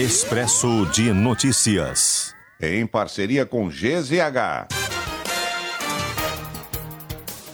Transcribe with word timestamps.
Expresso 0.00 0.86
de 0.92 1.12
Notícias. 1.12 2.32
Em 2.62 2.86
parceria 2.86 3.44
com 3.44 3.68
GZH. 3.68 4.77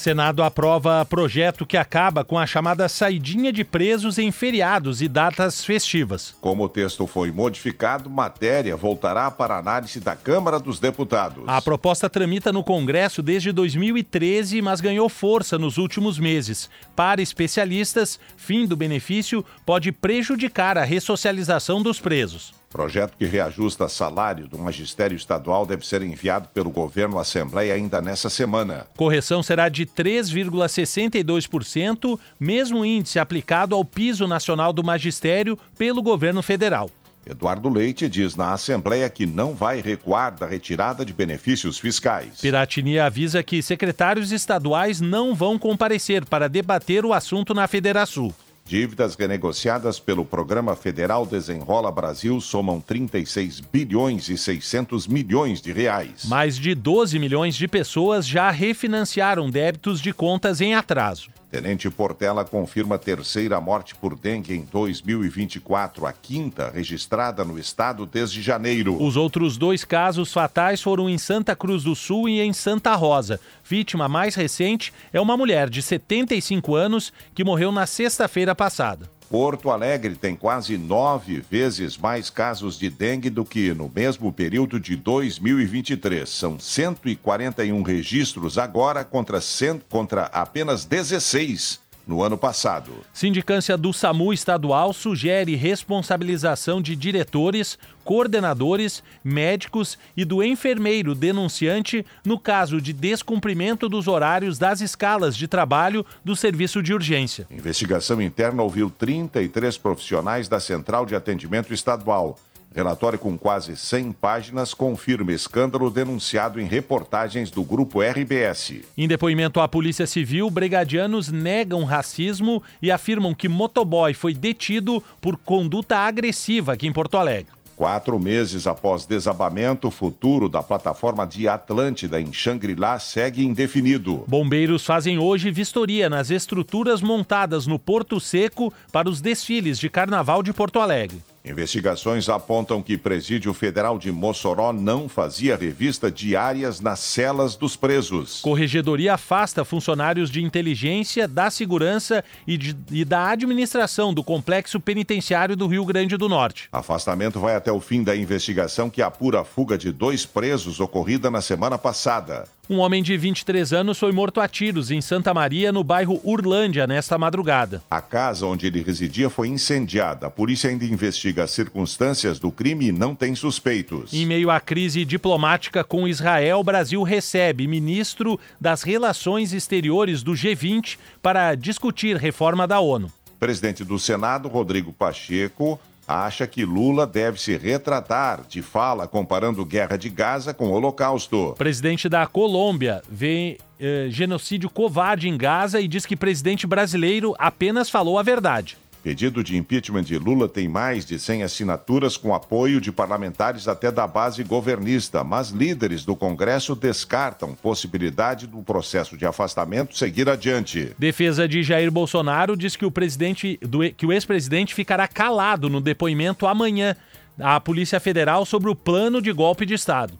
Senado 0.00 0.42
aprova 0.42 1.04
projeto 1.04 1.66
que 1.66 1.76
acaba 1.76 2.24
com 2.24 2.38
a 2.38 2.46
chamada 2.46 2.88
saidinha 2.88 3.52
de 3.52 3.62
presos 3.62 4.18
em 4.18 4.32
feriados 4.32 5.02
e 5.02 5.08
datas 5.08 5.62
festivas. 5.62 6.34
Como 6.40 6.64
o 6.64 6.68
texto 6.70 7.06
foi 7.06 7.30
modificado, 7.30 8.08
matéria 8.08 8.74
voltará 8.74 9.30
para 9.30 9.58
análise 9.58 10.00
da 10.00 10.16
Câmara 10.16 10.58
dos 10.58 10.80
Deputados. 10.80 11.44
A 11.46 11.60
proposta 11.60 12.08
tramita 12.08 12.50
no 12.50 12.64
Congresso 12.64 13.22
desde 13.22 13.52
2013, 13.52 14.62
mas 14.62 14.80
ganhou 14.80 15.06
força 15.10 15.58
nos 15.58 15.76
últimos 15.76 16.18
meses. 16.18 16.70
Para 16.96 17.20
especialistas, 17.20 18.18
fim 18.38 18.66
do 18.66 18.78
benefício 18.78 19.44
pode 19.66 19.92
prejudicar 19.92 20.78
a 20.78 20.82
ressocialização 20.82 21.82
dos 21.82 22.00
presos. 22.00 22.59
Projeto 22.70 23.16
que 23.18 23.24
reajusta 23.24 23.88
salário 23.88 24.46
do 24.46 24.56
magistério 24.56 25.16
estadual 25.16 25.66
deve 25.66 25.84
ser 25.84 26.02
enviado 26.02 26.46
pelo 26.54 26.70
governo 26.70 27.18
à 27.18 27.22
Assembleia 27.22 27.74
ainda 27.74 28.00
nessa 28.00 28.30
semana. 28.30 28.86
Correção 28.96 29.42
será 29.42 29.68
de 29.68 29.84
3,62%, 29.84 32.16
mesmo 32.38 32.84
índice 32.84 33.18
aplicado 33.18 33.74
ao 33.74 33.84
piso 33.84 34.28
nacional 34.28 34.72
do 34.72 34.84
magistério 34.84 35.58
pelo 35.76 36.00
governo 36.00 36.42
federal. 36.42 36.88
Eduardo 37.26 37.68
Leite 37.68 38.08
diz 38.08 38.36
na 38.36 38.52
Assembleia 38.52 39.10
que 39.10 39.26
não 39.26 39.52
vai 39.52 39.80
recuar 39.80 40.32
da 40.32 40.46
retirada 40.46 41.04
de 41.04 41.12
benefícios 41.12 41.76
fiscais. 41.76 42.40
Piratini 42.40 43.00
avisa 43.00 43.42
que 43.42 43.60
secretários 43.62 44.30
estaduais 44.30 45.00
não 45.00 45.34
vão 45.34 45.58
comparecer 45.58 46.24
para 46.24 46.48
debater 46.48 47.04
o 47.04 47.12
assunto 47.12 47.52
na 47.52 47.66
Federação. 47.66 48.32
Dívidas 48.70 49.16
renegociadas 49.16 49.98
pelo 49.98 50.24
Programa 50.24 50.76
Federal 50.76 51.26
Desenrola 51.26 51.90
Brasil 51.90 52.40
somam 52.40 52.80
36 52.80 53.58
bilhões 53.58 54.28
e 54.28 54.38
600 54.38 55.08
milhões 55.08 55.60
de 55.60 55.72
reais. 55.72 56.24
Mais 56.26 56.56
de 56.56 56.72
12 56.72 57.18
milhões 57.18 57.56
de 57.56 57.66
pessoas 57.66 58.24
já 58.24 58.48
refinanciaram 58.48 59.50
débitos 59.50 60.00
de 60.00 60.12
contas 60.12 60.60
em 60.60 60.76
atraso. 60.76 61.30
Tenente 61.50 61.90
Portela 61.90 62.44
confirma 62.44 62.96
terceira 62.96 63.60
morte 63.60 63.96
por 63.96 64.16
dengue 64.16 64.54
em 64.54 64.60
2024, 64.70 66.06
a 66.06 66.12
quinta 66.12 66.70
registrada 66.70 67.44
no 67.44 67.58
estado 67.58 68.06
desde 68.06 68.40
janeiro. 68.40 69.02
Os 69.02 69.16
outros 69.16 69.56
dois 69.56 69.84
casos 69.84 70.32
fatais 70.32 70.80
foram 70.80 71.10
em 71.10 71.18
Santa 71.18 71.56
Cruz 71.56 71.82
do 71.82 71.96
Sul 71.96 72.28
e 72.28 72.40
em 72.40 72.52
Santa 72.52 72.94
Rosa. 72.94 73.40
Vítima 73.64 74.08
mais 74.08 74.36
recente 74.36 74.92
é 75.12 75.20
uma 75.20 75.36
mulher 75.36 75.68
de 75.68 75.82
75 75.82 76.76
anos 76.76 77.12
que 77.34 77.42
morreu 77.42 77.72
na 77.72 77.84
sexta-feira 77.84 78.54
passada. 78.54 79.10
Porto 79.30 79.70
Alegre 79.70 80.16
tem 80.16 80.34
quase 80.34 80.76
nove 80.76 81.40
vezes 81.48 81.96
mais 81.96 82.28
casos 82.28 82.76
de 82.76 82.90
dengue 82.90 83.30
do 83.30 83.44
que 83.44 83.72
no 83.72 83.88
mesmo 83.88 84.32
período 84.32 84.80
de 84.80 84.96
2023. 84.96 86.28
São 86.28 86.58
141 86.58 87.80
registros 87.80 88.58
agora 88.58 89.04
contra, 89.04 89.40
100, 89.40 89.82
contra 89.88 90.24
apenas 90.24 90.84
16 90.84 91.78
no 92.06 92.22
ano 92.22 92.36
passado. 92.36 92.92
Sindicância 93.12 93.76
do 93.76 93.92
SAMU 93.92 94.32
estadual 94.32 94.92
sugere 94.92 95.54
responsabilização 95.54 96.82
de 96.82 96.96
diretores, 96.96 97.78
coordenadores, 98.04 99.02
médicos 99.22 99.98
e 100.16 100.24
do 100.24 100.42
enfermeiro 100.42 101.14
denunciante 101.14 102.04
no 102.24 102.38
caso 102.38 102.80
de 102.80 102.92
descumprimento 102.92 103.88
dos 103.88 104.08
horários 104.08 104.58
das 104.58 104.80
escalas 104.80 105.36
de 105.36 105.46
trabalho 105.46 106.04
do 106.24 106.34
serviço 106.34 106.82
de 106.82 106.92
urgência. 106.92 107.46
Investigação 107.50 108.20
interna 108.20 108.62
ouviu 108.62 108.90
33 108.90 109.78
profissionais 109.78 110.48
da 110.48 110.58
Central 110.58 111.06
de 111.06 111.14
Atendimento 111.14 111.72
Estadual. 111.72 112.36
Relatório 112.74 113.18
com 113.18 113.36
quase 113.36 113.76
100 113.76 114.12
páginas 114.12 114.72
confirma 114.72 115.32
escândalo 115.32 115.90
denunciado 115.90 116.60
em 116.60 116.66
reportagens 116.66 117.50
do 117.50 117.64
grupo 117.64 118.00
RBS. 118.00 118.82
Em 118.96 119.08
depoimento 119.08 119.58
à 119.58 119.66
Polícia 119.66 120.06
Civil, 120.06 120.48
brigadianos 120.48 121.32
negam 121.32 121.82
racismo 121.82 122.62
e 122.80 122.90
afirmam 122.90 123.34
que 123.34 123.48
motoboy 123.48 124.14
foi 124.14 124.34
detido 124.34 125.02
por 125.20 125.36
conduta 125.36 125.96
agressiva 125.96 126.74
aqui 126.74 126.86
em 126.86 126.92
Porto 126.92 127.16
Alegre. 127.16 127.60
Quatro 127.74 128.20
meses 128.20 128.66
após 128.66 129.06
desabamento, 129.06 129.88
o 129.88 129.90
futuro 129.90 130.50
da 130.50 130.62
plataforma 130.62 131.26
de 131.26 131.48
Atlântida 131.48 132.20
em 132.20 132.30
Xangri-Lá 132.30 132.98
segue 132.98 133.42
indefinido. 133.42 134.22
Bombeiros 134.28 134.84
fazem 134.84 135.18
hoje 135.18 135.50
vistoria 135.50 136.10
nas 136.10 136.30
estruturas 136.30 137.00
montadas 137.00 137.66
no 137.66 137.78
Porto 137.78 138.20
Seco 138.20 138.70
para 138.92 139.08
os 139.08 139.22
desfiles 139.22 139.78
de 139.78 139.88
Carnaval 139.88 140.42
de 140.42 140.52
Porto 140.52 140.78
Alegre. 140.78 141.22
Investigações 141.42 142.28
apontam 142.28 142.82
que 142.82 142.98
Presídio 142.98 143.54
Federal 143.54 143.98
de 143.98 144.12
Mossoró 144.12 144.72
não 144.74 145.08
fazia 145.08 145.56
revista 145.56 146.10
diárias 146.10 146.80
nas 146.80 147.00
celas 147.00 147.56
dos 147.56 147.76
presos. 147.76 148.40
Corregedoria 148.42 149.14
afasta 149.14 149.64
funcionários 149.64 150.30
de 150.30 150.42
inteligência, 150.42 151.26
da 151.26 151.50
segurança 151.50 152.22
e, 152.46 152.58
de, 152.58 152.76
e 152.90 153.06
da 153.06 153.30
administração 153.30 154.12
do 154.12 154.22
complexo 154.22 154.78
penitenciário 154.78 155.56
do 155.56 155.66
Rio 155.66 155.84
Grande 155.86 156.16
do 156.18 156.28
Norte. 156.28 156.68
Afastamento 156.70 157.40
vai 157.40 157.56
até 157.56 157.72
o 157.72 157.80
fim 157.80 158.04
da 158.04 158.14
investigação 158.14 158.90
que 158.90 159.00
apura 159.00 159.40
a 159.40 159.44
fuga 159.44 159.78
de 159.78 159.90
dois 159.90 160.26
presos 160.26 160.78
ocorrida 160.78 161.30
na 161.30 161.40
semana 161.40 161.78
passada. 161.78 162.46
Um 162.70 162.78
homem 162.78 163.02
de 163.02 163.16
23 163.16 163.72
anos 163.72 163.98
foi 163.98 164.12
morto 164.12 164.40
a 164.40 164.46
tiros 164.46 164.92
em 164.92 165.00
Santa 165.00 165.34
Maria, 165.34 165.72
no 165.72 165.82
bairro 165.82 166.20
Urlândia, 166.22 166.86
nesta 166.86 167.18
madrugada. 167.18 167.82
A 167.90 168.00
casa 168.00 168.46
onde 168.46 168.64
ele 168.64 168.80
residia 168.80 169.28
foi 169.28 169.48
incendiada. 169.48 170.28
A 170.28 170.30
polícia 170.30 170.70
ainda 170.70 170.84
investiga 170.84 171.42
as 171.42 171.50
circunstâncias 171.50 172.38
do 172.38 172.52
crime 172.52 172.86
e 172.86 172.92
não 172.92 173.12
tem 173.12 173.34
suspeitos. 173.34 174.12
Em 174.12 174.24
meio 174.24 174.52
à 174.52 174.60
crise 174.60 175.04
diplomática 175.04 175.82
com 175.82 176.06
Israel, 176.06 176.60
o 176.60 176.62
Brasil 176.62 177.02
recebe 177.02 177.66
ministro 177.66 178.38
das 178.60 178.84
Relações 178.84 179.52
Exteriores 179.52 180.22
do 180.22 180.34
G20 180.34 180.96
para 181.20 181.56
discutir 181.56 182.16
reforma 182.16 182.68
da 182.68 182.78
ONU. 182.78 183.10
Presidente 183.40 183.82
do 183.82 183.98
Senado, 183.98 184.48
Rodrigo 184.48 184.92
Pacheco, 184.92 185.80
acha 186.10 186.46
que 186.46 186.64
Lula 186.64 187.06
deve 187.06 187.40
se 187.40 187.56
retratar 187.56 188.40
de 188.48 188.62
fala 188.62 189.06
comparando 189.06 189.64
guerra 189.64 189.96
de 189.96 190.08
Gaza 190.08 190.52
com 190.52 190.66
o 190.66 190.72
Holocausto. 190.72 191.54
Presidente 191.56 192.08
da 192.08 192.26
Colômbia 192.26 193.00
vê 193.08 193.58
eh, 193.78 194.08
genocídio 194.10 194.68
covarde 194.68 195.28
em 195.28 195.38
Gaza 195.38 195.80
e 195.80 195.86
diz 195.86 196.04
que 196.04 196.16
presidente 196.16 196.66
brasileiro 196.66 197.34
apenas 197.38 197.88
falou 197.88 198.18
a 198.18 198.22
verdade. 198.22 198.76
Pedido 199.02 199.42
de 199.42 199.56
impeachment 199.56 200.02
de 200.02 200.18
Lula 200.18 200.48
tem 200.48 200.68
mais 200.68 201.06
de 201.06 201.18
100 201.18 201.42
assinaturas 201.42 202.16
com 202.16 202.34
apoio 202.34 202.80
de 202.80 202.92
parlamentares 202.92 203.66
até 203.66 203.90
da 203.90 204.06
base 204.06 204.44
governista, 204.44 205.24
mas 205.24 205.50
líderes 205.50 206.04
do 206.04 206.14
Congresso 206.14 206.74
descartam 206.74 207.54
possibilidade 207.54 208.46
do 208.46 208.62
processo 208.62 209.16
de 209.16 209.24
afastamento 209.24 209.96
seguir 209.96 210.28
adiante. 210.28 210.92
Defesa 210.98 211.48
de 211.48 211.62
Jair 211.62 211.90
Bolsonaro 211.90 212.56
diz 212.56 212.76
que 212.76 212.84
o 212.84 212.90
presidente 212.90 213.58
do, 213.62 213.90
que 213.90 214.04
o 214.04 214.12
ex-presidente 214.12 214.74
ficará 214.74 215.08
calado 215.08 215.70
no 215.70 215.80
depoimento 215.80 216.46
amanhã 216.46 216.94
à 217.38 217.58
Polícia 217.58 217.98
Federal 217.98 218.44
sobre 218.44 218.70
o 218.70 218.74
plano 218.74 219.22
de 219.22 219.32
golpe 219.32 219.64
de 219.64 219.74
Estado. 219.74 220.18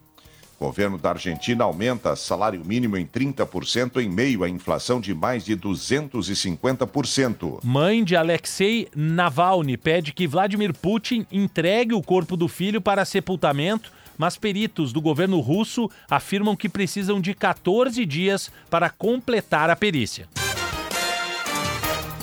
Governo 0.60 0.98
da 0.98 1.10
Argentina 1.10 1.64
aumenta 1.64 2.14
salário 2.14 2.62
mínimo 2.62 2.98
em 2.98 3.06
30% 3.06 3.96
em 3.96 4.10
meio 4.10 4.44
à 4.44 4.48
inflação 4.48 5.00
de 5.00 5.14
mais 5.14 5.42
de 5.42 5.56
250%. 5.56 7.60
Mãe 7.64 8.04
de 8.04 8.14
Alexei 8.14 8.86
Navalny 8.94 9.78
pede 9.78 10.12
que 10.12 10.26
Vladimir 10.26 10.74
Putin 10.74 11.26
entregue 11.32 11.94
o 11.94 12.02
corpo 12.02 12.36
do 12.36 12.46
filho 12.46 12.78
para 12.78 13.06
sepultamento, 13.06 13.90
mas 14.18 14.36
peritos 14.36 14.92
do 14.92 15.00
governo 15.00 15.40
russo 15.40 15.88
afirmam 16.10 16.54
que 16.54 16.68
precisam 16.68 17.22
de 17.22 17.32
14 17.32 18.04
dias 18.04 18.52
para 18.68 18.90
completar 18.90 19.70
a 19.70 19.76
perícia. 19.76 20.28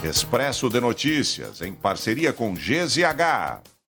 Expresso 0.04 0.70
de 0.70 0.80
Notícias, 0.80 1.64
em 1.64 1.74
parceria 1.74 2.32
com 2.32 2.54
GZH. 2.54 3.77